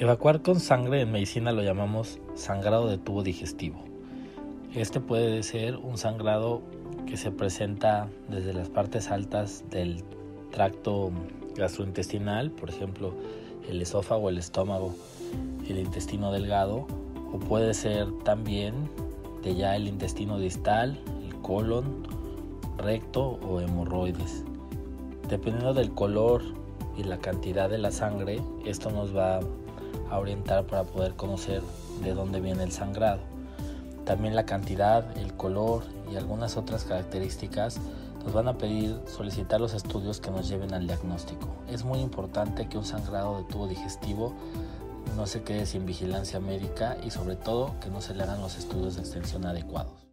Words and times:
Evacuar 0.00 0.42
con 0.42 0.60
sangre 0.60 1.00
en 1.00 1.10
medicina 1.10 1.50
lo 1.50 1.62
llamamos 1.62 2.20
sangrado 2.36 2.88
de 2.88 2.98
tubo 2.98 3.24
digestivo. 3.24 3.84
Este 4.72 5.00
puede 5.00 5.42
ser 5.42 5.76
un 5.76 5.98
sangrado 5.98 6.62
que 7.08 7.16
se 7.16 7.32
presenta 7.32 8.08
desde 8.28 8.52
las 8.52 8.68
partes 8.68 9.10
altas 9.10 9.64
del 9.70 10.04
tracto 10.52 11.10
gastrointestinal, 11.56 12.52
por 12.52 12.70
ejemplo, 12.70 13.12
el 13.68 13.82
esófago, 13.82 14.28
el 14.28 14.38
estómago, 14.38 14.94
el 15.68 15.78
intestino 15.78 16.30
delgado, 16.30 16.86
o 17.32 17.40
puede 17.40 17.74
ser 17.74 18.06
también 18.24 18.88
de 19.42 19.56
ya 19.56 19.74
el 19.74 19.88
intestino 19.88 20.38
distal, 20.38 20.96
el 21.26 21.34
colon, 21.42 22.06
recto 22.78 23.38
o 23.46 23.60
hemorroides. 23.60 24.44
Dependiendo 25.28 25.74
del 25.74 25.92
color 25.92 26.42
y 26.96 27.04
la 27.04 27.18
cantidad 27.18 27.68
de 27.68 27.78
la 27.78 27.90
sangre, 27.90 28.40
esto 28.64 28.90
nos 28.90 29.14
va 29.14 29.40
a 30.10 30.18
orientar 30.18 30.66
para 30.66 30.84
poder 30.84 31.14
conocer 31.14 31.62
de 32.02 32.14
dónde 32.14 32.40
viene 32.40 32.62
el 32.62 32.72
sangrado. 32.72 33.20
También 34.04 34.34
la 34.34 34.46
cantidad, 34.46 35.16
el 35.18 35.34
color 35.34 35.82
y 36.10 36.16
algunas 36.16 36.56
otras 36.56 36.84
características 36.84 37.78
nos 38.24 38.32
van 38.32 38.48
a 38.48 38.56
pedir 38.56 38.98
solicitar 39.06 39.60
los 39.60 39.74
estudios 39.74 40.20
que 40.20 40.30
nos 40.30 40.48
lleven 40.48 40.72
al 40.72 40.86
diagnóstico. 40.86 41.48
Es 41.68 41.84
muy 41.84 41.98
importante 42.00 42.68
que 42.68 42.78
un 42.78 42.84
sangrado 42.84 43.38
de 43.38 43.44
tubo 43.44 43.68
digestivo 43.68 44.32
no 45.16 45.26
se 45.26 45.42
quede 45.42 45.66
sin 45.66 45.84
vigilancia 45.84 46.40
médica 46.40 46.96
y 47.04 47.10
sobre 47.10 47.36
todo 47.36 47.74
que 47.80 47.90
no 47.90 48.00
se 48.00 48.14
le 48.14 48.22
hagan 48.22 48.40
los 48.40 48.56
estudios 48.56 48.96
de 48.96 49.02
extensión 49.02 49.44
adecuados. 49.44 50.07